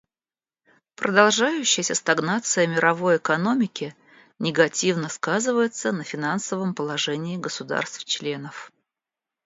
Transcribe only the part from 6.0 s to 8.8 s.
финансовом положении государств-членов.